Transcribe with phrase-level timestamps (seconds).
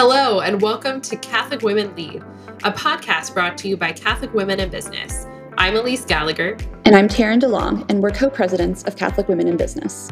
[0.00, 2.22] Hello, and welcome to Catholic Women Lead,
[2.62, 5.26] a podcast brought to you by Catholic Women in Business.
[5.56, 6.56] I'm Elise Gallagher.
[6.84, 10.08] And I'm Taryn DeLong, and we're co presidents of Catholic Women in Business.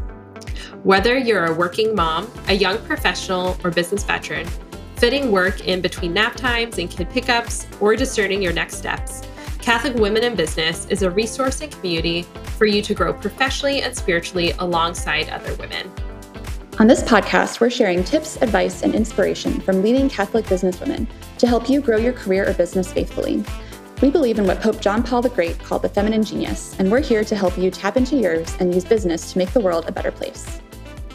[0.82, 4.48] Whether you're a working mom, a young professional, or business veteran,
[4.96, 9.22] fitting work in between nap times and kid pickups, or discerning your next steps,
[9.60, 12.22] Catholic Women in Business is a resource and community
[12.58, 15.88] for you to grow professionally and spiritually alongside other women.
[16.78, 21.06] On this podcast, we're sharing tips, advice, and inspiration from leading Catholic businesswomen
[21.38, 23.42] to help you grow your career or business faithfully.
[24.02, 27.00] We believe in what Pope John Paul the Great called the feminine genius, and we're
[27.00, 29.92] here to help you tap into yours and use business to make the world a
[29.92, 30.60] better place.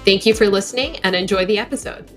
[0.04, 2.10] Thank you for listening and enjoy the episode.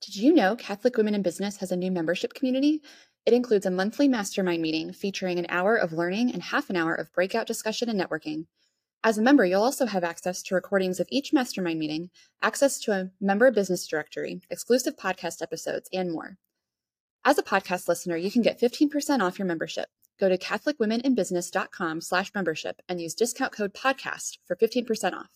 [0.00, 2.80] Did you know Catholic Women in Business has a new membership community?
[3.26, 6.94] It includes a monthly mastermind meeting featuring an hour of learning and half an hour
[6.94, 8.46] of breakout discussion and networking.
[9.04, 12.92] As a member, you'll also have access to recordings of each mastermind meeting, access to
[12.92, 16.38] a member business directory, exclusive podcast episodes, and more.
[17.24, 19.88] As a podcast listener, you can get 15% off your membership.
[20.20, 25.30] Go to catholicwomeninbusiness.com slash membership and use discount code podcast for 15% off.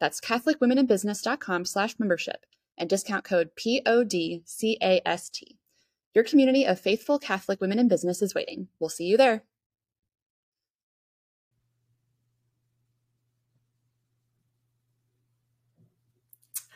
[0.00, 2.44] That's catholicwomeninbusiness.com slash membership
[2.76, 5.58] and discount code P-O-D-C-A-S-T.
[6.14, 8.68] Your community of faithful Catholic women in business is waiting.
[8.78, 9.44] We'll see you there.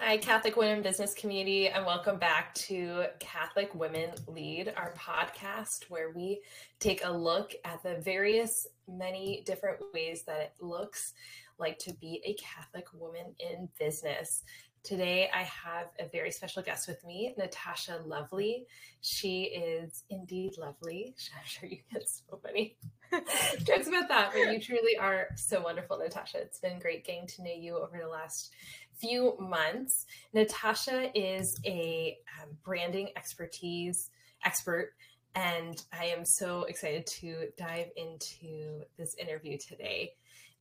[0.04, 6.10] Hi, Catholic Women Business Community, and welcome back to Catholic Women Lead, our podcast where
[6.10, 6.40] we
[6.80, 11.12] take a look at the various, many different ways that it looks
[11.60, 14.42] like to be a Catholic woman in business.
[14.84, 18.66] Today, I have a very special guest with me, Natasha Lovely.
[19.00, 21.14] She is indeed lovely.
[21.38, 22.76] I'm sure you get so many
[23.62, 26.38] jokes about that, but you truly are so wonderful, Natasha.
[26.38, 28.52] It's been great getting to know you over the last
[28.98, 30.06] few months.
[30.34, 34.10] Natasha is a um, branding expertise
[34.44, 34.94] expert,
[35.36, 40.14] and I am so excited to dive into this interview today.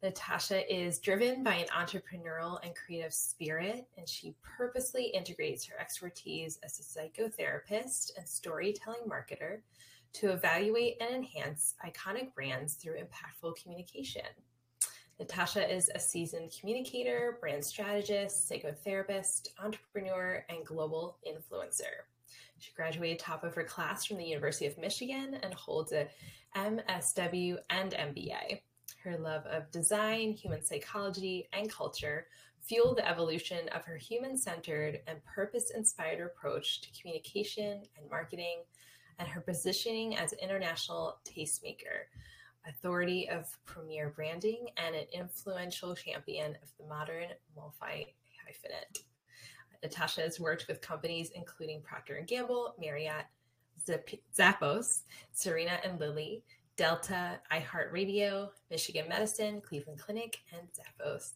[0.03, 6.57] Natasha is driven by an entrepreneurial and creative spirit, and she purposely integrates her expertise
[6.63, 9.59] as a psychotherapist and storytelling marketer
[10.13, 14.25] to evaluate and enhance iconic brands through impactful communication.
[15.19, 22.07] Natasha is a seasoned communicator, brand strategist, psychotherapist, entrepreneur, and global influencer.
[22.57, 26.07] She graduated top of her class from the University of Michigan and holds a
[26.55, 28.61] MSW and MBA.
[29.03, 32.27] Her love of design, human psychology, and culture
[32.61, 38.61] fueled the evolution of her human centered and purpose inspired approach to communication and marketing,
[39.17, 42.05] and her positioning as an international tastemaker
[42.67, 48.13] authority of premier branding, and an influential champion of the modern multi
[48.47, 49.03] hyphenate.
[49.81, 53.25] Natasha has worked with companies including Procter & Gamble, Marriott,
[54.37, 55.01] Zappos,
[55.31, 56.43] Serena and Lily,
[56.77, 61.33] Delta, iHeartRadio, Michigan Medicine, Cleveland Clinic, and Zappos.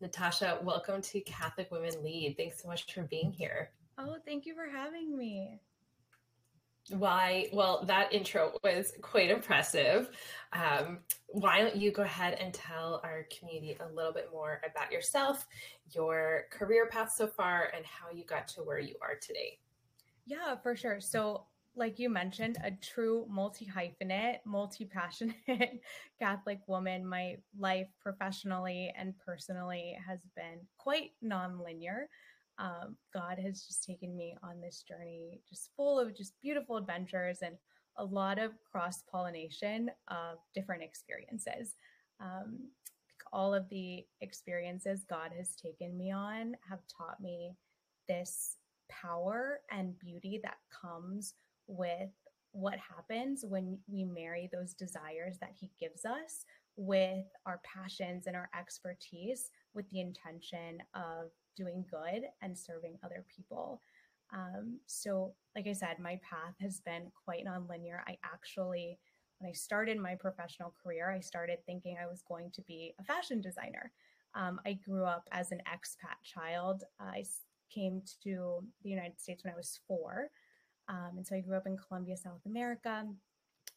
[0.00, 2.36] Natasha, welcome to Catholic Women Lead.
[2.36, 3.70] Thanks so much for being here.
[3.98, 5.60] Oh, thank you for having me.
[6.90, 7.48] Why?
[7.52, 10.10] Well, that intro was quite impressive.
[10.52, 10.98] Um,
[11.28, 15.46] why don't you go ahead and tell our community a little bit more about yourself,
[15.92, 19.58] your career path so far, and how you got to where you are today?
[20.26, 21.00] Yeah, for sure.
[21.00, 21.44] So,
[21.74, 25.36] like you mentioned, a true multi hyphenate, multi passionate
[26.18, 27.06] Catholic woman.
[27.06, 32.08] My life professionally and personally has been quite non-linear
[32.58, 37.38] um, God has just taken me on this journey, just full of just beautiful adventures
[37.42, 37.56] and
[37.96, 41.76] a lot of cross pollination of different experiences.
[42.20, 42.68] Um,
[43.32, 47.56] all of the experiences God has taken me on have taught me
[48.08, 48.56] this
[48.90, 51.34] power and beauty that comes
[51.66, 52.10] with
[52.52, 56.44] what happens when we marry those desires that He gives us
[56.76, 63.24] with our passions and our expertise with the intention of doing good and serving other
[63.34, 63.80] people.
[64.32, 68.00] Um, so, like I said, my path has been quite nonlinear.
[68.06, 68.98] I actually,
[69.38, 73.04] when I started my professional career, I started thinking I was going to be a
[73.04, 73.92] fashion designer.
[74.34, 76.84] Um, I grew up as an expat child.
[76.98, 77.24] I
[77.70, 80.30] came to the United States when I was four.
[80.92, 83.04] Um, and so I grew up in Colombia, South America.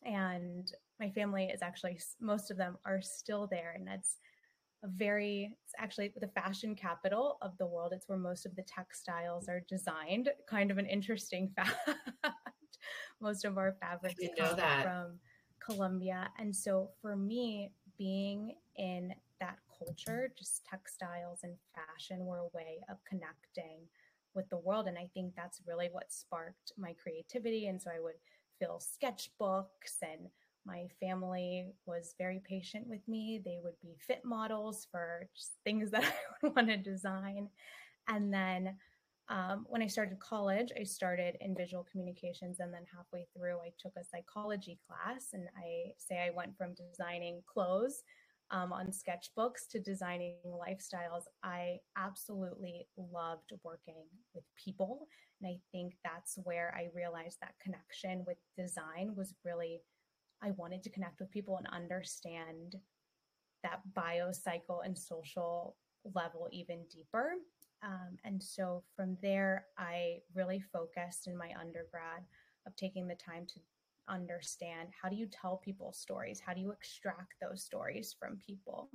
[0.04, 3.74] And my family is actually, most of them are still there.
[3.76, 4.18] And that's
[4.84, 8.64] a very it's actually the fashion capital of the world it's where most of the
[8.64, 11.78] textiles are designed kind of an interesting fact
[13.22, 14.84] most of our fabrics come that.
[14.84, 15.20] from
[15.66, 22.58] colombia and so for me being in that culture just textiles and fashion were a
[22.58, 23.80] way of connecting
[24.36, 24.88] with the world.
[24.88, 27.68] And I think that's really what sparked my creativity.
[27.68, 28.16] And so I would
[28.60, 30.30] fill sketchbooks and
[30.66, 33.40] my family was very patient with me.
[33.44, 35.28] They would be fit models for
[35.64, 37.50] things that I would want to design.
[38.08, 38.76] And then
[39.30, 42.60] um, when I started college, I started in visual communications.
[42.60, 45.30] And then halfway through, I took a psychology class.
[45.34, 48.04] And I say I went from designing clothes
[48.52, 51.24] um, on sketchbooks to designing lifestyles.
[51.44, 54.04] I absolutely loved working
[54.34, 55.08] with people.
[55.42, 59.82] And I think that's where I realized that connection with design was really,
[60.42, 62.76] I wanted to connect with people and understand
[63.64, 65.76] that biocycle and social
[66.14, 67.34] level even deeper.
[67.84, 72.24] Um, and so from there, I really focused in my undergrad
[72.68, 73.60] of taking the time to
[74.10, 76.42] understand how do you tell people stories?
[76.46, 78.90] How do you extract those stories from people?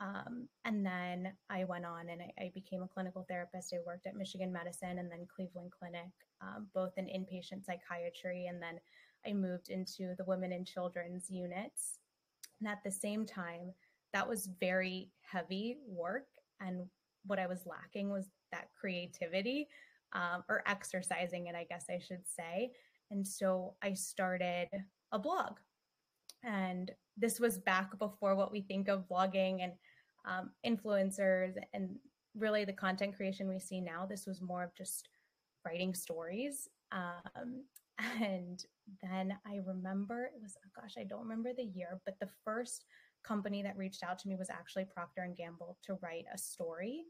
[0.00, 3.74] Um, and then I went on and I, I, became a clinical therapist.
[3.74, 8.46] I worked at Michigan Medicine and then Cleveland Clinic, um, both in inpatient psychiatry.
[8.46, 8.78] And then
[9.26, 11.98] I moved into the women and children's units.
[12.60, 13.72] And at the same time,
[14.12, 16.28] that was very heavy work.
[16.60, 16.86] And
[17.26, 19.66] what I was lacking was that creativity
[20.12, 22.70] um, or exercising it, I guess I should say.
[23.10, 24.68] And so I started
[25.12, 25.58] a blog.
[26.44, 29.72] And this was back before what we think of blogging and
[30.24, 31.96] um, influencers and
[32.36, 34.06] really the content creation we see now.
[34.06, 35.08] This was more of just
[35.64, 36.68] writing stories.
[36.92, 37.64] Um,
[38.22, 38.64] and
[39.02, 42.84] then I remember it was, oh gosh, I don't remember the year, but the first
[43.24, 47.04] company that reached out to me was actually Procter and Gamble to write a story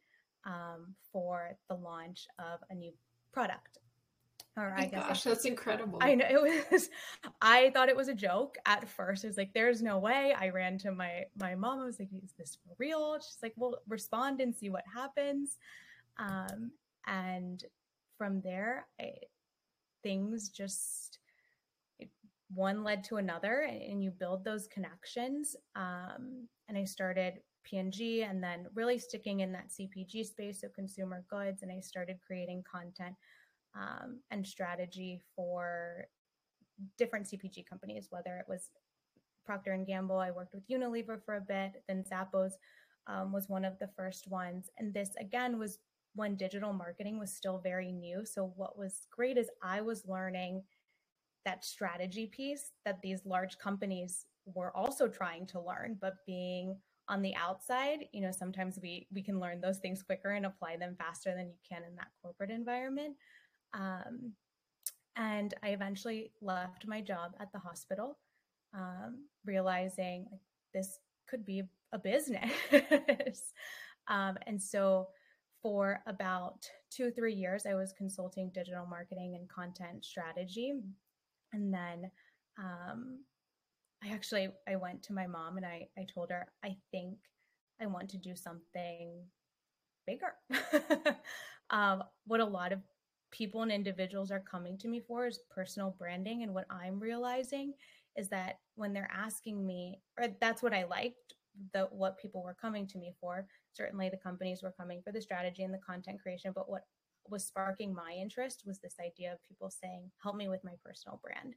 [0.47, 2.93] um, for the launch of a new
[3.33, 3.79] product
[4.59, 5.99] or oh I guess gosh, that's incredible.
[6.03, 6.91] I know it was.
[7.41, 9.25] I thought it was a joke at first.
[9.25, 11.81] It was like, "There's no way." I ran to my my mom.
[11.81, 15.57] I was like, "Is this for real?" She's like, "Well, respond and see what happens."
[16.19, 16.73] Um,
[17.07, 17.65] and
[18.17, 19.13] from there, I,
[20.03, 21.19] things just
[22.55, 25.55] one led to another, and you build those connections.
[25.77, 31.25] Um, and I started P&G, and then really sticking in that CPG space, so consumer
[31.29, 33.15] goods, and I started creating content
[33.75, 36.07] um, and strategy for
[36.97, 38.71] different CPG companies, whether it was
[39.45, 40.19] Procter and Gamble.
[40.19, 41.83] I worked with Unilever for a bit.
[41.89, 42.53] Then Zappos
[43.07, 45.79] um, was one of the first ones, and this again was
[46.15, 48.25] when digital marketing was still very new.
[48.25, 50.63] So what was great is I was learning
[51.45, 56.77] that strategy piece that these large companies were also trying to learn, but being
[57.09, 60.77] on the outside, you know, sometimes we we can learn those things quicker and apply
[60.77, 63.17] them faster than you can in that corporate environment.
[63.75, 64.33] Um,
[65.17, 68.19] and I eventually left my job at the hospital,
[68.73, 70.41] um, realizing like,
[70.73, 71.63] this could be
[71.93, 72.53] a business.
[74.09, 75.09] um, and so
[75.63, 80.73] for about two, three years, I was consulting digital marketing and content strategy.
[81.53, 82.11] And then
[82.59, 83.19] um,
[84.05, 87.19] I actually I went to my mom and I, I told her, I think
[87.81, 89.25] I want to do something
[90.07, 90.35] bigger.
[91.71, 92.81] um, what a lot of
[93.31, 96.43] people and individuals are coming to me for is personal branding.
[96.43, 97.75] And what I'm realizing
[98.17, 101.35] is that when they're asking me, or that's what I liked,
[101.73, 103.47] the what people were coming to me for.
[103.73, 106.83] Certainly the companies were coming for the strategy and the content creation, but what
[107.29, 111.21] was sparking my interest was this idea of people saying, help me with my personal
[111.23, 111.55] brand.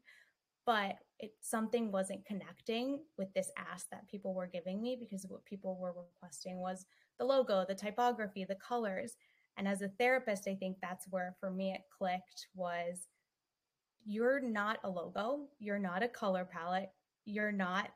[0.66, 5.46] But it something wasn't connecting with this ask that people were giving me because what
[5.46, 6.86] people were requesting was
[7.18, 9.16] the logo, the typography, the colors.
[9.58, 13.08] And as a therapist, I think that's where for me it clicked was
[14.06, 16.92] you're not a logo, you're not a color palette,
[17.26, 17.92] you're not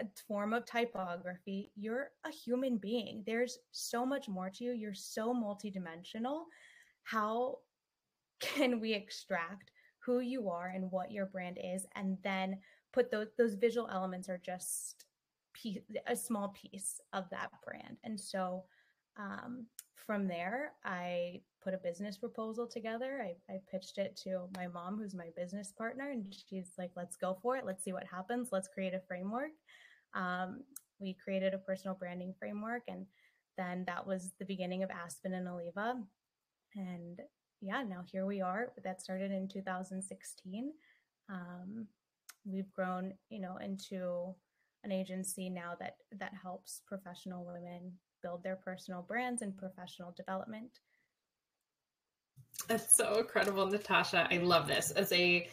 [0.00, 3.22] a form of typography, you're a human being.
[3.26, 4.72] There's so much more to you.
[4.72, 6.44] You're so multidimensional.
[7.02, 7.58] How
[8.40, 12.58] can we extract who you are and what your brand is and then
[12.92, 15.06] put those those visual elements are just
[15.54, 17.96] piece, a small piece of that brand.
[18.04, 18.64] And so
[19.16, 19.66] um,
[20.06, 23.22] from there, I put a business proposal together.
[23.22, 27.16] I, I, pitched it to my mom, who's my business partner, and she's like, let's
[27.16, 27.64] go for it.
[27.64, 28.50] Let's see what happens.
[28.52, 29.52] Let's create a framework.
[30.14, 30.60] Um,
[30.98, 33.06] we created a personal branding framework, and
[33.56, 35.96] then that was the beginning of Aspen and Oliva.
[36.76, 37.20] And
[37.60, 38.72] yeah, now here we are.
[38.82, 40.72] That started in 2016.
[41.30, 41.86] Um,
[42.44, 44.34] we've grown, you know, into
[44.84, 47.92] an agency now that that helps professional women
[48.24, 50.80] build their personal brands and professional development.
[52.66, 54.26] That's so incredible, Natasha.
[54.30, 54.90] I love this.
[54.92, 55.46] As a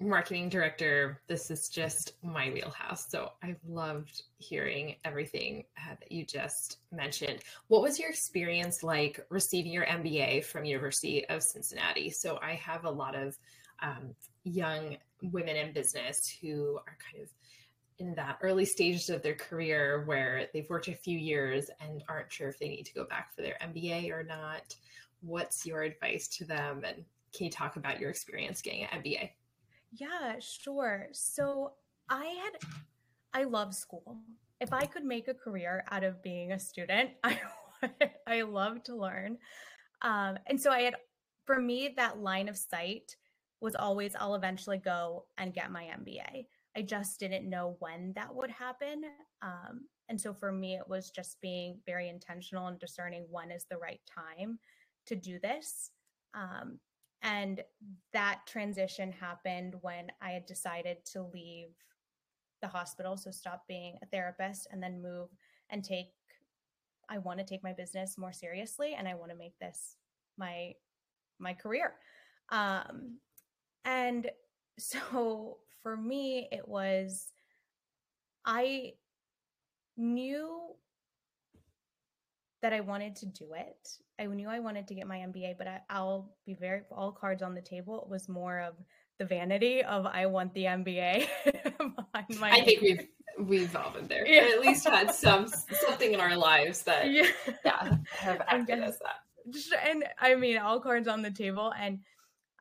[0.00, 3.08] marketing director, this is just my wheelhouse.
[3.08, 7.40] So I've loved hearing everything uh, that you just mentioned.
[7.68, 12.10] What was your experience like receiving your MBA from University of Cincinnati?
[12.10, 13.38] So I have a lot of
[13.80, 17.30] um, young women in business who are kind of
[17.98, 22.32] in that early stages of their career where they've worked a few years and aren't
[22.32, 24.76] sure if they need to go back for their MBA or not.
[25.20, 26.82] What's your advice to them?
[26.86, 29.30] And can you talk about your experience getting an MBA?
[29.92, 31.08] Yeah, sure.
[31.12, 31.72] So
[32.08, 32.70] I had,
[33.34, 34.18] I love school.
[34.60, 37.40] If I could make a career out of being a student, I,
[38.26, 39.38] I love to learn.
[40.02, 40.94] Um, and so I had,
[41.44, 43.16] for me, that line of sight
[43.60, 46.46] was always I'll eventually go and get my MBA.
[46.76, 49.02] I just didn't know when that would happen.
[49.42, 53.66] Um, and so for me, it was just being very intentional and discerning when is
[53.68, 54.58] the right time
[55.06, 55.90] to do this.
[56.34, 56.78] Um,
[57.22, 57.62] and
[58.12, 61.70] that transition happened when I had decided to leave
[62.62, 65.28] the hospital, so stop being a therapist and then move
[65.70, 66.08] and take
[67.10, 69.96] I want to take my business more seriously and I want to make this
[70.36, 70.74] my
[71.38, 71.94] my career.
[72.50, 73.18] Um
[73.84, 74.30] and
[74.78, 77.32] so for me it was
[78.44, 78.94] I
[79.96, 80.60] knew
[82.62, 83.88] that I wanted to do it.
[84.18, 87.42] I knew I wanted to get my MBA, but I, will be very all cards
[87.42, 88.02] on the table.
[88.02, 88.74] It was more of
[89.18, 91.28] the vanity of I want the MBA.
[92.14, 93.06] I think we've
[93.38, 94.26] we've all been there.
[94.26, 94.48] Yeah.
[94.54, 95.46] At least had some
[95.86, 97.26] something in our lives that yeah,
[97.64, 99.88] yeah have acted as that.
[99.88, 102.00] And I mean, all cards on the table, and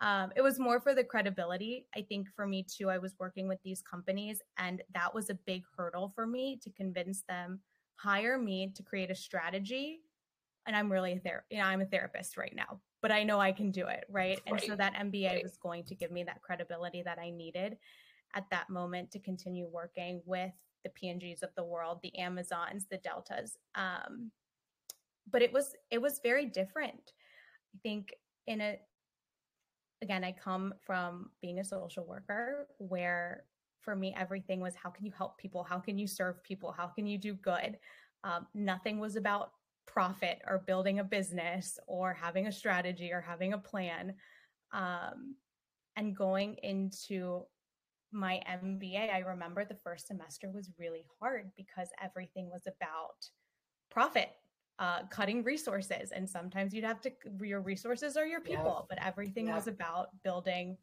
[0.01, 1.87] um, it was more for the credibility.
[1.95, 5.39] I think for me too, I was working with these companies, and that was a
[5.45, 7.61] big hurdle for me to convince them
[7.97, 9.99] hire me to create a strategy
[10.65, 13.39] and i'm really a ther- you know i'm a therapist right now but i know
[13.39, 15.43] i can do it right, and so that mba right.
[15.43, 17.77] was going to give me that credibility that i needed
[18.35, 20.51] at that moment to continue working with
[20.83, 24.31] the P&Gs of the world the amazons the deltas um,
[25.31, 27.13] but it was it was very different
[27.75, 28.13] i think
[28.45, 28.77] in a
[30.01, 33.43] again i come from being a social worker where
[33.87, 35.63] for me, everything was how can you help people?
[35.63, 36.73] How can you serve people?
[36.73, 37.77] How can you do good?
[38.25, 39.51] Um, nothing was about
[39.85, 44.13] profit or building a business or having a strategy or having a plan.
[44.73, 45.35] Um,
[45.95, 47.43] and going into
[48.11, 53.25] my MBA, I remember the first semester was really hard because everything was about
[53.89, 54.31] profit,
[54.79, 56.11] uh, cutting resources.
[56.11, 58.95] And sometimes you'd have to, your resources are your people, yeah.
[58.95, 59.55] but everything yeah.
[59.55, 60.77] was about building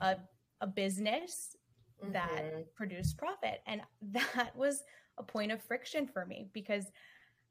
[0.00, 0.16] a,
[0.60, 1.56] a business
[2.02, 2.12] mm-hmm.
[2.12, 3.60] that produced profit.
[3.66, 3.80] And
[4.12, 4.84] that was
[5.18, 6.86] a point of friction for me because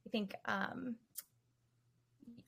[0.06, 0.96] I think um,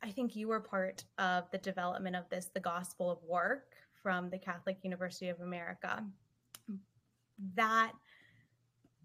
[0.02, 4.30] I think you were part of the development of this, the Gospel of Work from
[4.30, 6.04] the Catholic University of America.
[7.56, 7.94] That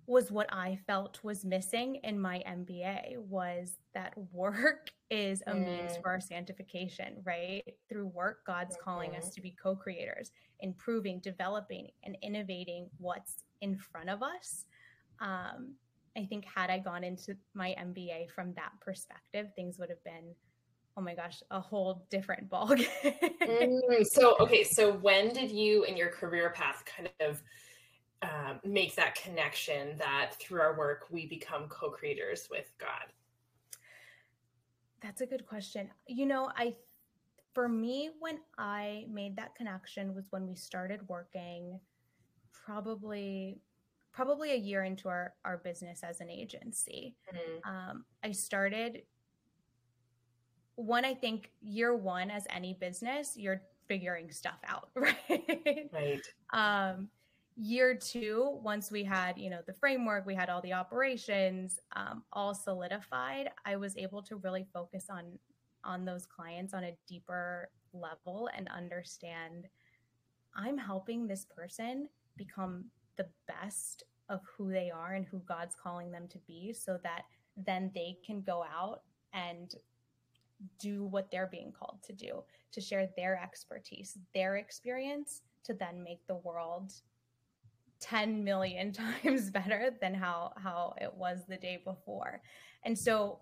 [0.09, 5.67] was what I felt was missing in my MBA was that work is a mm.
[5.67, 7.63] means for our sanctification, right?
[7.89, 8.85] Through work, God's mm-hmm.
[8.85, 9.35] calling us mm-hmm.
[9.35, 14.65] to be co-creators, improving, developing, and innovating what's in front of us.
[15.21, 15.75] Um,
[16.17, 20.35] I think had I gone into my MBA from that perspective, things would have been,
[20.97, 22.89] oh my gosh, a whole different ballgame.
[23.43, 27.43] mm, so okay, so when did you in your career path kind of
[28.23, 33.13] um, make that connection that through our work we become co-creators with God?
[35.01, 35.89] That's a good question.
[36.07, 36.75] You know, I
[37.55, 41.79] for me when I made that connection was when we started working
[42.53, 43.61] probably
[44.13, 47.15] probably a year into our our business as an agency.
[47.33, 47.71] Mm-hmm.
[47.71, 49.03] Um, I started
[50.75, 55.91] one I think year 1 as any business, you're figuring stuff out, right?
[55.93, 56.23] Right.
[56.53, 57.09] Um
[57.61, 62.23] year two once we had you know the framework we had all the operations um,
[62.33, 65.25] all solidified i was able to really focus on
[65.83, 69.67] on those clients on a deeper level and understand
[70.57, 72.85] i'm helping this person become
[73.17, 77.23] the best of who they are and who god's calling them to be so that
[77.57, 79.75] then they can go out and
[80.79, 86.03] do what they're being called to do to share their expertise their experience to then
[86.05, 86.93] make the world
[88.01, 92.41] 10 million times better than how how it was the day before.
[92.85, 93.41] And so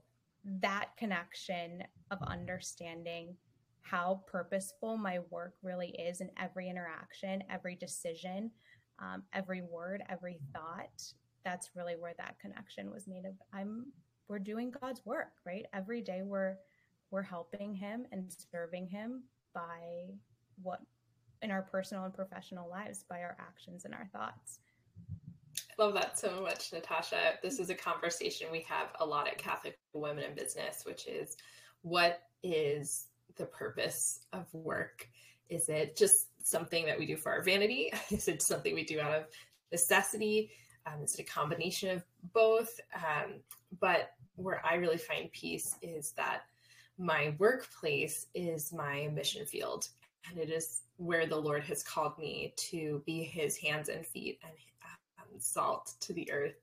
[0.61, 3.37] that connection of understanding
[3.81, 8.51] how purposeful my work really is in every interaction every decision
[9.01, 11.03] um, every word every thought
[11.45, 13.87] that's really where that connection was made of i'm
[14.29, 15.65] we're doing god's work right?
[15.73, 16.57] Every day we're
[17.11, 19.23] we're helping him and serving him
[19.55, 20.11] by
[20.63, 20.81] what
[21.43, 24.59] in our personal and professional lives by our actions and our thoughts.
[25.79, 27.35] I love that so much, Natasha.
[27.43, 31.37] This is a conversation we have a lot at Catholic Women in Business, which is
[31.83, 35.09] what is the purpose of work?
[35.49, 37.93] Is it just something that we do for our vanity?
[38.11, 39.25] Is it something we do out of
[39.71, 40.51] necessity?
[40.87, 42.81] Um, is it a combination of both?
[42.95, 43.41] Um,
[43.81, 46.43] but where I really find peace is that
[46.99, 49.89] my workplace is my mission field,
[50.29, 54.41] and it is where the Lord has called me to be His hands and feet
[54.43, 54.53] and
[55.19, 56.55] um, salt to the earth.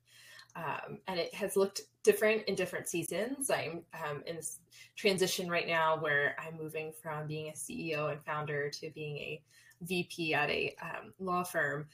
[0.56, 3.50] Um, and it has looked different in different seasons.
[3.50, 4.38] I'm um, in
[4.96, 9.42] transition right now where I'm moving from being a CEO and founder to being a
[9.82, 11.88] VP at a um, law firm,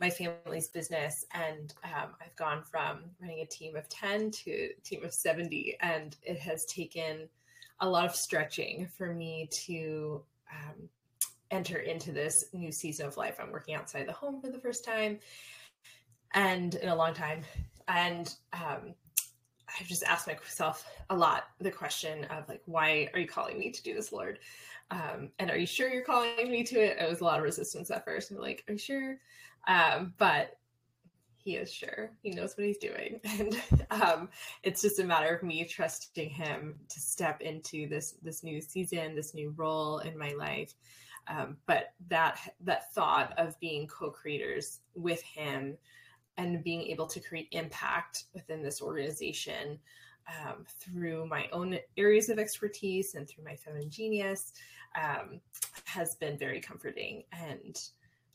[0.00, 1.26] my family's business.
[1.34, 5.76] And um, I've gone from running a team of 10 to a team of 70.
[5.80, 7.28] And it has taken
[7.80, 10.88] a lot of stretching for me to um,
[11.50, 13.38] enter into this new season of life.
[13.40, 15.18] I'm working outside the home for the first time
[16.34, 17.42] and in a long time.
[17.86, 18.94] And um,
[19.68, 23.70] I've just asked myself a lot the question of like, why are you calling me
[23.70, 24.38] to do this, Lord?
[24.90, 26.98] Um, and are you sure you're calling me to it?
[26.98, 28.30] It was a lot of resistance at first.
[28.30, 29.18] I'm like, are you sure?
[29.66, 30.58] Um, but
[31.36, 32.10] he is sure.
[32.22, 34.28] He knows what he's doing, and um,
[34.62, 39.14] it's just a matter of me trusting him to step into this this new season,
[39.14, 40.74] this new role in my life.
[41.28, 45.76] Um, but that that thought of being co-creators with him
[46.38, 49.78] and being able to create impact within this organization
[50.28, 54.52] um, through my own areas of expertise and through my feminine genius
[55.00, 55.40] um,
[55.84, 57.24] has been very comforting.
[57.32, 57.78] And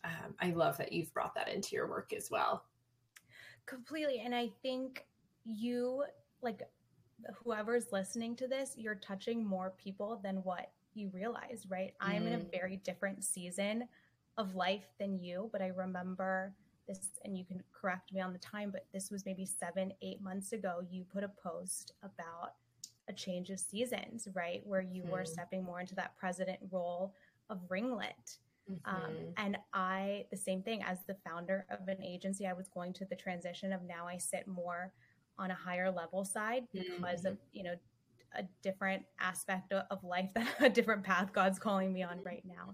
[0.04, 2.66] um, I love that you've brought that into your work as well.
[3.66, 4.22] Completely.
[4.24, 5.06] And I think
[5.46, 6.04] you,
[6.42, 6.64] like,
[7.44, 11.94] whoever's listening to this, you're touching more people than what you realize, right?
[12.02, 12.10] Mm.
[12.10, 12.52] I'm in a mm.
[12.52, 13.88] very different season
[14.38, 16.54] of life than you, but I remember
[16.88, 20.22] this, and you can correct me on the time, but this was maybe seven, eight
[20.22, 20.82] months ago.
[20.90, 22.54] You put a post about
[23.08, 24.62] a change of seasons, right?
[24.66, 25.10] Where you mm.
[25.10, 27.14] were stepping more into that president role
[27.50, 28.38] of Ringlet.
[28.70, 28.96] Um, mm-hmm.
[28.96, 32.94] Um, and I, the same thing as the founder of an agency, I was going
[32.94, 34.94] to the transition of now I sit more
[35.38, 37.28] on a higher level side because mm-hmm.
[37.28, 37.76] of, you know,
[38.36, 42.74] a different aspect of life, that a different path God's calling me on right now.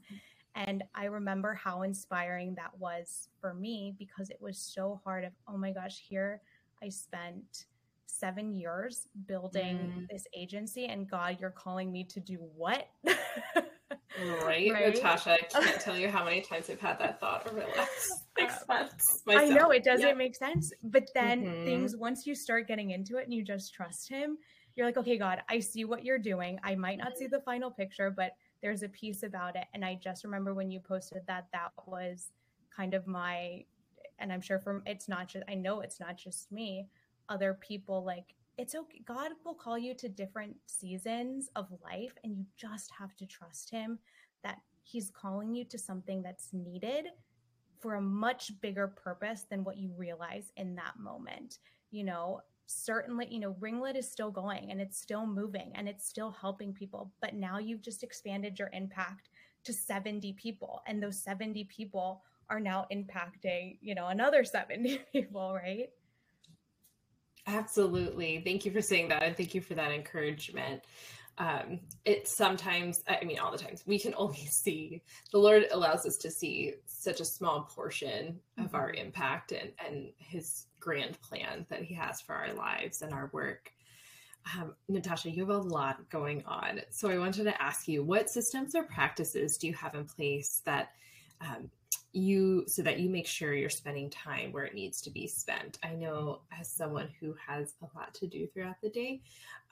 [0.56, 5.32] And I remember how inspiring that was for me because it was so hard of,
[5.48, 6.42] oh my gosh, here
[6.84, 7.66] I spent
[8.06, 10.08] seven years building mm.
[10.10, 12.90] this agency and God, you're calling me to do what?
[13.06, 15.34] right, right, Natasha.
[15.34, 18.68] I can't tell you how many times I've had that thought over the last six
[18.68, 19.22] months.
[19.26, 19.52] Myself.
[19.52, 21.66] I know it doesn't make sense, but then mm-hmm.
[21.66, 24.38] things once you start getting into it and you just trust Him,
[24.80, 26.58] you're like, okay, God, I see what you're doing.
[26.64, 27.36] I might not see mm-hmm.
[27.36, 29.66] the final picture, but there's a piece about it.
[29.74, 32.32] And I just remember when you posted that, that was
[32.74, 33.66] kind of my,
[34.20, 36.88] and I'm sure from it's not just, I know it's not just me,
[37.28, 39.02] other people like it's okay.
[39.06, 43.70] God will call you to different seasons of life, and you just have to trust
[43.70, 44.00] Him
[44.44, 47.08] that He's calling you to something that's needed
[47.80, 51.60] for a much bigger purpose than what you realize in that moment.
[51.92, 56.08] You know, certainly, you know, Ringlet is still going and it's still moving and it's
[56.08, 59.30] still helping people, but now you've just expanded your impact
[59.64, 65.54] to 70 people, and those 70 people are now impacting, you know, another 70 people,
[65.54, 65.90] right?
[67.48, 68.42] Absolutely.
[68.46, 69.24] Thank you for saying that.
[69.24, 70.84] And thank you for that encouragement.
[71.40, 76.06] Um, it sometimes, I mean, all the times, we can only see, the Lord allows
[76.06, 78.76] us to see such a small portion of mm-hmm.
[78.76, 83.30] our impact and, and his grand plan that he has for our lives and our
[83.34, 83.72] work.
[84.58, 86.82] Um, Natasha, you have a lot going on.
[86.90, 90.62] So I wanted to ask you what systems or practices do you have in place
[90.66, 90.90] that
[91.42, 91.70] um,
[92.12, 95.78] you so that you make sure you're spending time where it needs to be spent.
[95.84, 99.22] I know as someone who has a lot to do throughout the day,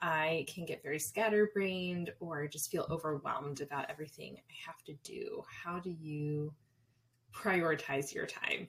[0.00, 5.42] I can get very scatterbrained or just feel overwhelmed about everything I have to do.
[5.48, 6.52] How do you
[7.34, 8.68] prioritize your time?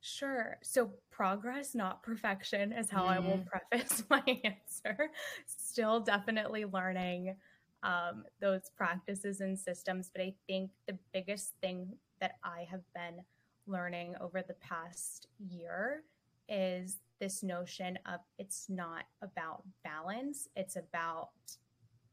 [0.00, 0.58] Sure.
[0.62, 3.08] So, progress, not perfection, is how mm.
[3.08, 3.48] I will mm-hmm.
[3.70, 5.10] preface my answer.
[5.46, 7.36] Still definitely learning
[7.82, 10.10] um, those practices and systems.
[10.12, 13.22] But I think the biggest thing that I have been
[13.66, 16.02] learning over the past year
[16.48, 21.30] is this notion of it's not about balance, it's about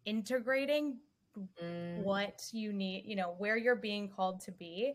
[0.05, 0.97] integrating
[1.61, 2.03] mm.
[2.03, 4.93] what you need, you know, where you're being called to be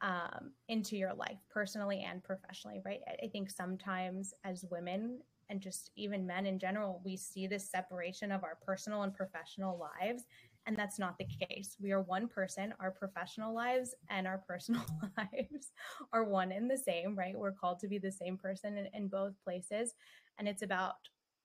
[0.00, 3.00] um, into your life, personally and professionally, right?
[3.22, 8.32] I think sometimes as women and just even men in general, we see this separation
[8.32, 10.24] of our personal and professional lives
[10.66, 11.76] And that's not the case.
[11.80, 12.72] We are one person.
[12.78, 14.84] Our professional lives and our personal
[15.16, 15.72] lives
[16.12, 17.36] are one and the same, right?
[17.36, 19.94] We're called to be the same person in, in both places.
[20.38, 20.94] And it's about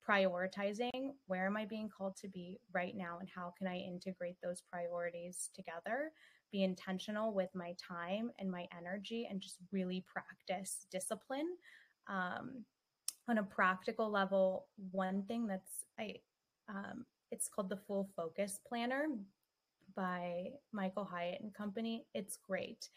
[0.08, 4.38] prioritizing where am I being called to be right now and how can I integrate
[4.42, 6.12] those priorities together,
[6.52, 11.50] be intentional with my time and my energy, and just really practice discipline.
[12.08, 12.64] Um,
[13.28, 16.16] on a practical level, one thing that's I
[16.70, 19.08] um, it's called the Full Focus Planner
[19.96, 22.06] by Michael Hyatt and Company.
[22.14, 22.90] It's great.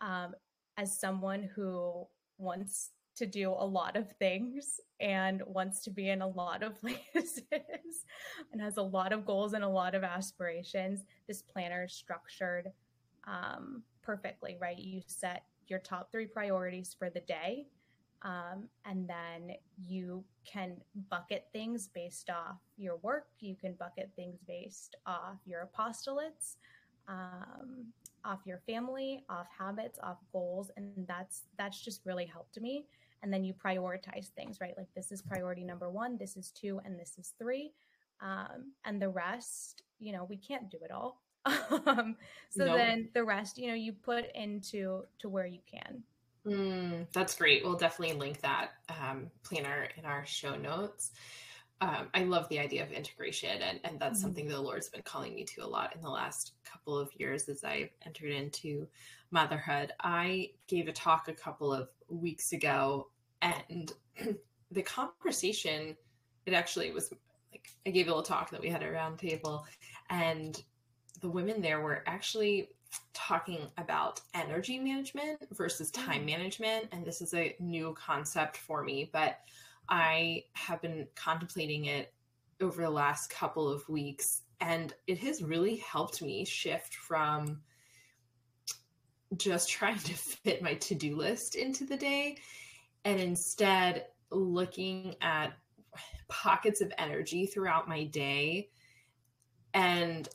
[0.00, 0.34] Um,
[0.76, 2.06] as someone who
[2.38, 6.80] wants to do a lot of things and wants to be in a lot of
[6.80, 7.42] places
[8.52, 12.72] and has a lot of goals and a lot of aspirations, this planner is structured
[13.26, 14.78] um, perfectly, right?
[14.78, 17.66] You set your top three priorities for the day.
[18.24, 19.54] Um, and then
[19.86, 20.76] you can
[21.10, 23.26] bucket things based off your work.
[23.38, 26.56] You can bucket things based off your apostolates,
[27.06, 27.84] um,
[28.24, 32.86] off your family, off habits, off goals, and that's that's just really helped me.
[33.22, 34.74] And then you prioritize things right?
[34.76, 37.72] Like this is priority number one this is two and this is three.
[38.22, 41.20] Um, and the rest you know we can't do it all.
[41.86, 42.16] Um,
[42.48, 42.76] so nope.
[42.76, 46.02] then the rest you know you put into to where you can
[46.46, 51.12] mm, that's great we'll definitely link that um, planner in our show notes
[51.80, 54.28] um, I love the idea of integration, and, and that's mm-hmm.
[54.28, 57.48] something the Lord's been calling me to a lot in the last couple of years
[57.48, 58.86] as I've entered into
[59.32, 59.92] motherhood.
[60.00, 63.08] I gave a talk a couple of weeks ago
[63.42, 63.92] and
[64.70, 65.96] the conversation
[66.46, 67.12] it actually was
[67.52, 69.66] like i gave a little talk that we had a round table
[70.10, 70.62] and
[71.20, 72.68] the women there were actually
[73.26, 76.26] talking about energy management versus time mm.
[76.26, 79.40] management and this is a new concept for me but
[79.88, 82.12] i have been contemplating it
[82.60, 87.60] over the last couple of weeks and it has really helped me shift from
[89.36, 92.36] just trying to fit my to-do list into the day
[93.04, 95.52] and instead looking at
[96.28, 98.68] pockets of energy throughout my day
[99.74, 100.28] and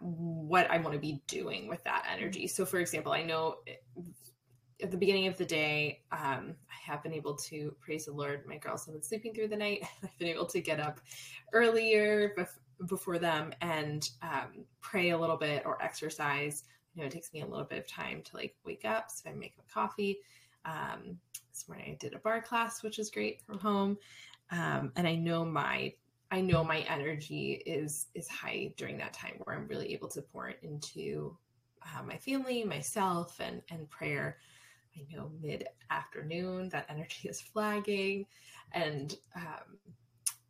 [0.00, 2.46] what I want to be doing with that energy.
[2.46, 3.58] So, for example, I know
[4.82, 8.46] at the beginning of the day, um, I have been able to praise the Lord.
[8.46, 9.82] My girls have been sleeping through the night.
[10.02, 11.00] I've been able to get up
[11.52, 16.64] earlier bef- before them and um, pray a little bit or exercise.
[16.94, 19.28] You know, it takes me a little bit of time to like wake up, so
[19.28, 20.18] I make a coffee.
[20.64, 21.18] Um,
[21.50, 23.98] this morning I did a barre class, which is great from home.
[24.50, 25.92] Um, and I know my
[26.30, 30.22] I know my energy is is high during that time where I'm really able to
[30.22, 31.36] pour it into
[31.82, 34.38] uh, my family, myself, and and prayer.
[34.96, 38.26] I know mid afternoon that energy is flagging,
[38.72, 39.78] and um,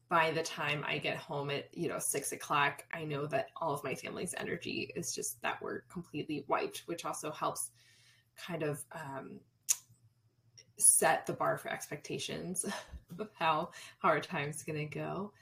[0.08, 3.72] by the time I get home at you know six o'clock, I know that all
[3.72, 7.70] of my family's energy is just that we're completely wiped, which also helps
[8.36, 9.38] kind of um,
[10.78, 12.64] set the bar for expectations
[13.18, 15.32] of how how our time's gonna go.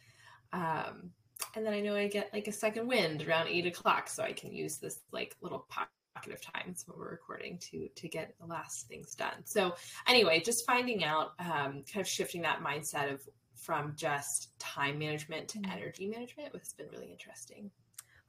[0.53, 1.11] Um,
[1.55, 4.33] and then I know I get like a second wind around eight o'clock, so I
[4.33, 5.89] can use this like little pocket
[6.33, 9.45] of times when we're recording to to get the last things done.
[9.45, 9.75] So
[10.09, 13.21] anyway, just finding out, um, kind of shifting that mindset of
[13.55, 15.73] from just time management to mm-hmm.
[15.73, 17.71] energy management has been really interesting.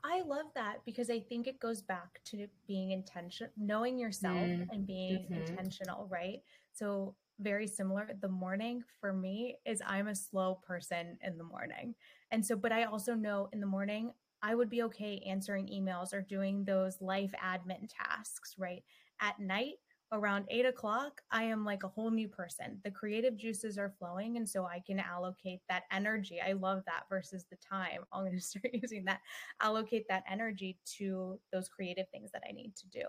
[0.04, 4.68] I love that because I think it goes back to being intentional, knowing yourself mm.
[4.72, 5.34] and being mm-hmm.
[5.34, 6.42] intentional, right?
[6.74, 8.10] So, very similar.
[8.22, 11.96] The morning for me is I'm a slow person in the morning.
[12.32, 16.14] And so, but I also know in the morning, I would be okay answering emails
[16.14, 18.84] or doing those life admin tasks, right?
[19.20, 19.76] At night,
[20.12, 22.80] around eight o'clock, I am like a whole new person.
[22.84, 24.38] The creative juices are flowing.
[24.38, 26.40] And so I can allocate that energy.
[26.40, 28.02] I love that versus the time.
[28.14, 29.22] I'm going to start using that,
[29.62, 33.04] allocate that energy to those creative things that I need to do.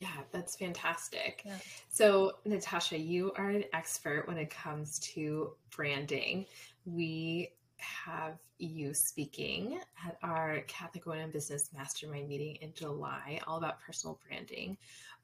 [0.00, 1.42] Yeah, that's fantastic.
[1.44, 1.56] Yeah.
[1.88, 6.46] So, Natasha, you are an expert when it comes to branding.
[6.84, 13.80] We have you speaking at our Catholic Women Business Mastermind meeting in July, all about
[13.80, 14.76] personal branding.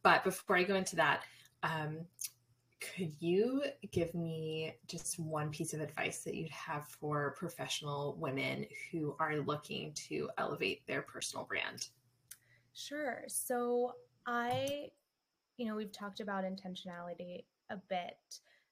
[0.02, 1.22] But before I go into that,
[1.62, 1.98] um,
[2.80, 8.66] could you give me just one piece of advice that you'd have for professional women
[8.90, 11.88] who are looking to elevate their personal brand?
[12.74, 13.24] Sure.
[13.28, 13.94] So,
[14.26, 14.88] I,
[15.56, 18.16] you know, we've talked about intentionality a bit.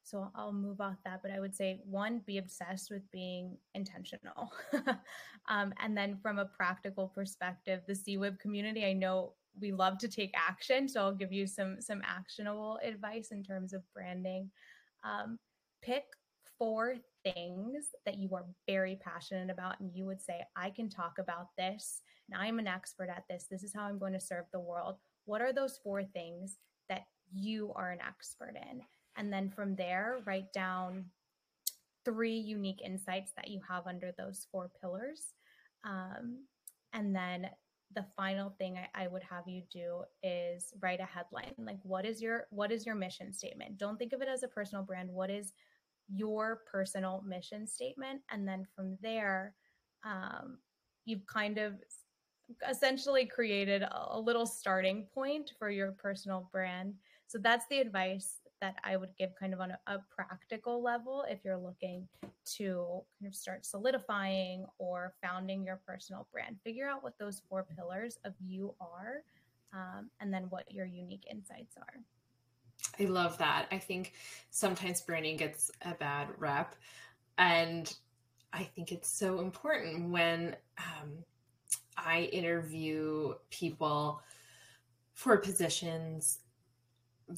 [0.02, 4.50] So I'll move off that, but I would say one, be obsessed with being intentional.
[5.48, 10.08] um, and then from a practical perspective, the CWIB community, I know we love to
[10.08, 10.88] take action.
[10.88, 14.50] So I'll give you some some actionable advice in terms of branding.
[15.04, 15.38] Um,
[15.82, 16.04] pick
[16.58, 21.18] four things that you are very passionate about and you would say, I can talk
[21.18, 23.46] about this and I'm an expert at this.
[23.50, 24.96] This is how I'm going to serve the world.
[25.24, 27.02] What are those four things that
[27.32, 28.82] you are an expert in?
[29.16, 31.06] And then from there, write down
[32.04, 35.34] three unique insights that you have under those four pillars.
[35.84, 36.44] Um,
[36.92, 37.48] and then
[37.94, 42.04] the final thing I, I, would have you do is write a headline like what
[42.04, 45.10] is your what is your mission statement don't think of it as a personal brand
[45.10, 45.52] what is
[46.14, 49.54] your personal mission statement and then from there
[50.04, 50.58] um,
[51.04, 51.74] you've kind of
[52.68, 56.94] essentially created a, a little starting point for your personal brand
[57.26, 61.24] so that's the advice that I would give kind of on a, a, practical level
[61.28, 62.06] if you're looking
[62.56, 66.56] to kind of start solidifying or founding your personal brand.
[66.62, 69.22] Figure out what those four pillars of you are
[69.72, 72.00] um, and then what your unique insights are.
[73.00, 73.66] I love that.
[73.72, 74.12] I think
[74.50, 76.74] sometimes branding gets a bad rep.
[77.38, 77.92] And
[78.52, 81.24] I think it's so important when um,
[81.96, 84.20] I interview people
[85.14, 86.40] for positions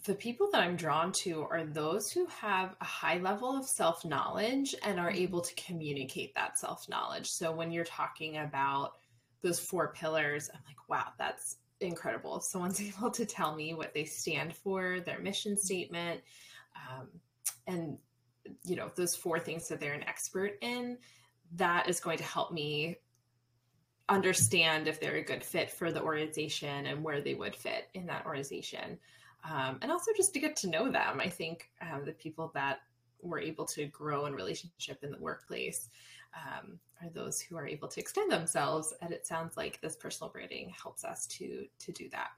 [0.04, 4.04] the people that I'm drawn to are those who have a high level of self
[4.04, 5.22] knowledge and are mm-hmm.
[5.22, 7.30] able to communicate that self knowledge.
[7.30, 8.94] So when you're talking about
[9.42, 12.36] those four pillars, I'm like, wow, that's incredible.
[12.36, 16.20] If someone's able to tell me what they stand for, their mission statement,
[16.76, 17.08] um,
[17.66, 17.98] and
[18.64, 20.98] you know those four things that they're an expert in,
[21.54, 22.96] that is going to help me
[24.08, 28.04] understand if they're a good fit for the organization and where they would fit in
[28.06, 28.98] that organization
[29.48, 31.20] um, and also just to get to know them.
[31.20, 32.80] I think um, the people that
[33.20, 35.88] were able to grow in relationship in the workplace
[36.34, 38.94] um, are those who are able to extend themselves.
[39.02, 42.30] And it sounds like this personal branding helps us to to do that.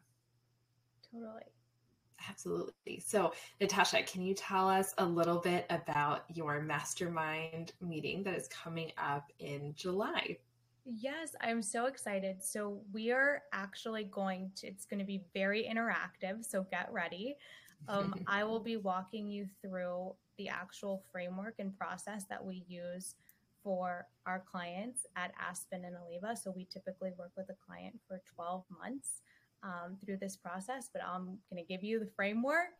[1.10, 1.44] Totally.
[2.28, 3.00] Absolutely.
[3.04, 8.48] So, Natasha, can you tell us a little bit about your mastermind meeting that is
[8.48, 10.38] coming up in July?
[10.86, 12.42] Yes, I'm so excited.
[12.42, 16.44] So, we are actually going to, it's going to be very interactive.
[16.44, 17.36] So, get ready.
[17.88, 23.14] Um, I will be walking you through the actual framework and process that we use
[23.64, 26.36] for our clients at Aspen and Oliva.
[26.36, 29.22] So, we typically work with a client for 12 months
[29.64, 32.76] um, through this process, but I'm going to give you the framework.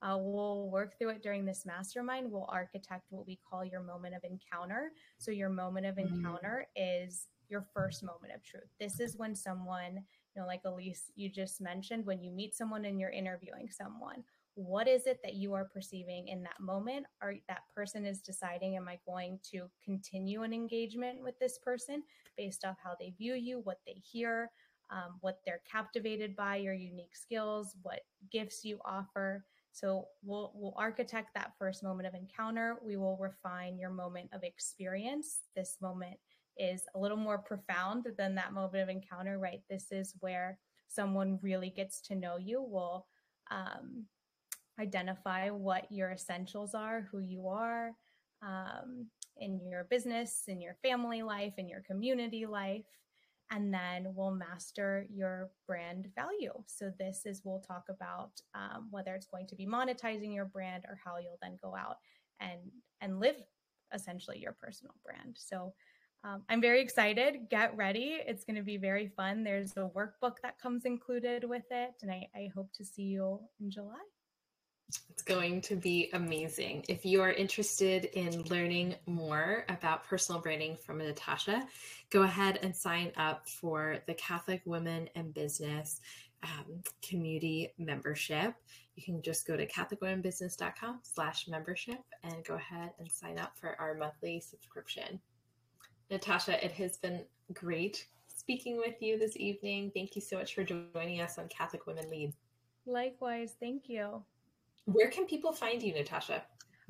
[0.00, 2.30] Uh, we'll work through it during this mastermind.
[2.30, 4.92] We'll architect what we call your moment of encounter.
[5.18, 6.14] So, your moment of mm-hmm.
[6.14, 7.04] encounter mm-hmm.
[7.04, 8.68] is your first moment of truth.
[8.78, 12.84] This is when someone, you know, like Elise, you just mentioned, when you meet someone
[12.84, 14.22] and you're interviewing someone,
[14.58, 17.06] what is it that you are perceiving in that moment?
[17.22, 22.02] Or that person is deciding, am I going to continue an engagement with this person
[22.36, 24.50] based off how they view you, what they hear,
[24.90, 28.00] um, what they're captivated by, your unique skills, what
[28.32, 29.44] gifts you offer.
[29.70, 32.78] So we'll we'll architect that first moment of encounter.
[32.82, 35.42] We will refine your moment of experience.
[35.54, 36.16] This moment
[36.56, 39.60] is a little more profound than that moment of encounter, right?
[39.70, 43.06] This is where someone really gets to know you, we'll
[43.50, 44.06] um,
[44.78, 47.92] identify what your essentials are, who you are
[48.42, 52.84] um, in your business, in your family life, in your community life.
[53.50, 56.52] And then we'll master your brand value.
[56.66, 60.84] So, this is we'll talk about um, whether it's going to be monetizing your brand
[60.86, 61.96] or how you'll then go out
[62.40, 62.60] and
[63.00, 63.36] and live
[63.94, 65.34] essentially your personal brand.
[65.38, 65.72] So,
[66.24, 67.48] um, I'm very excited.
[67.48, 68.18] Get ready.
[68.26, 69.44] It's going to be very fun.
[69.44, 73.40] There's a workbook that comes included with it, and I, I hope to see you
[73.60, 73.94] in July.
[75.10, 76.84] It's going to be amazing.
[76.88, 81.66] If you are interested in learning more about personal branding from Natasha,
[82.10, 86.00] go ahead and sign up for the Catholic Women and Business
[86.42, 88.54] um, community membership.
[88.96, 93.76] You can just go to catholicwomenbusiness.com slash membership and go ahead and sign up for
[93.80, 95.20] our monthly subscription.
[96.10, 98.06] Natasha, it has been great
[98.38, 99.90] speaking with you this evening.
[99.94, 102.32] Thank you so much for joining us on Catholic Women Lead.
[102.86, 104.22] Likewise, thank you.
[104.92, 106.42] Where can people find you, Natasha?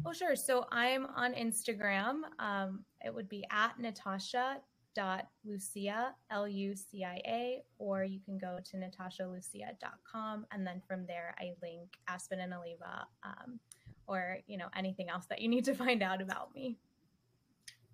[0.06, 0.36] Oh, sure.
[0.36, 2.20] So I'm on Instagram.
[2.38, 4.58] Um, it would be at natasha
[4.94, 11.98] dot lucia l-u-c-i-a or you can go to natashalucia.com and then from there i link
[12.08, 13.60] aspen and oliva um,
[14.08, 16.78] or you know anything else that you need to find out about me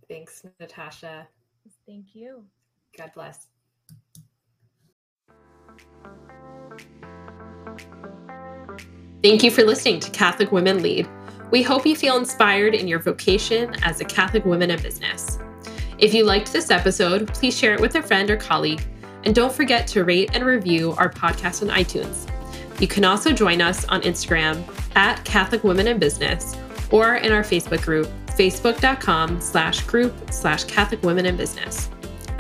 [0.09, 1.27] Thanks, Natasha.
[1.87, 2.45] Thank you.
[2.97, 3.49] God bless.
[9.25, 11.09] Thank you for listening to Catholic Women Lead.
[11.51, 15.39] We hope you feel inspired in your vocation as a Catholic woman in business.
[15.97, 18.85] If you liked this episode, please share it with a friend or colleague.
[19.25, 22.31] And don't forget to rate and review our podcast on iTunes.
[22.79, 24.63] You can also join us on Instagram
[24.95, 26.55] at Catholic Women in Business
[26.91, 31.89] or in our Facebook group, facebook.com slash group slash Catholic Women in Business.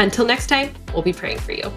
[0.01, 1.73] Until next time, we'll be praying for you.